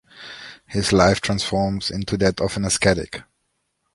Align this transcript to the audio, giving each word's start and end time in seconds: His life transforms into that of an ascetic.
His 0.65 0.91
life 0.91 1.21
transforms 1.21 1.91
into 1.91 2.17
that 2.17 2.41
of 2.41 2.57
an 2.57 2.65
ascetic. 2.65 3.21